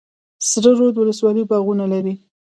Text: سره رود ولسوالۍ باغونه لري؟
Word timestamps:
سره 0.49 0.71
رود 0.79 0.95
ولسوالۍ 0.97 1.43
باغونه 1.51 1.85
لري؟ 1.93 2.13